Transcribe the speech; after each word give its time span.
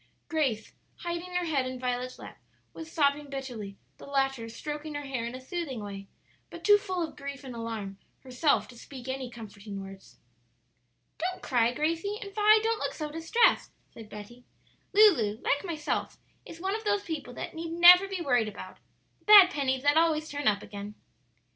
Grace, 0.29 0.73
hiding 1.01 1.35
her 1.35 1.45
head 1.45 1.67
in 1.67 1.77
Violet's 1.79 2.17
lap, 2.17 2.39
was 2.73 2.91
sobbing 2.91 3.29
bitterly, 3.29 3.77
the 3.97 4.07
latter 4.07 4.49
stroking 4.49 4.95
her 4.95 5.03
hair 5.05 5.27
in 5.27 5.35
a 5.35 5.39
soothing 5.39 5.79
way, 5.83 6.07
but 6.49 6.63
too 6.63 6.79
full 6.79 7.07
of 7.07 7.15
grief 7.15 7.43
and 7.43 7.53
alarm 7.55 7.99
herself 8.21 8.67
to 8.67 8.75
speak 8.75 9.07
any 9.07 9.29
comforting 9.29 9.79
words. 9.79 10.17
"Don't 11.19 11.43
cry, 11.43 11.71
Gracie; 11.71 12.17
and, 12.19 12.33
Vi, 12.33 12.59
don't 12.63 12.79
look 12.79 12.95
so 12.95 13.11
distressed," 13.11 13.73
said 13.93 14.09
Betty. 14.09 14.43
"Lulu, 14.91 15.39
like 15.43 15.63
myself, 15.63 16.17
is 16.47 16.59
one 16.59 16.73
of 16.75 16.83
those 16.83 17.03
people 17.03 17.35
that 17.35 17.53
need 17.53 17.69
never 17.71 18.07
be 18.07 18.21
worried 18.21 18.49
about 18.49 18.79
the 19.19 19.25
bad 19.25 19.51
pennies 19.51 19.83
that 19.83 19.97
always 19.97 20.27
turn 20.29 20.47
up 20.47 20.63
again." 20.63 20.95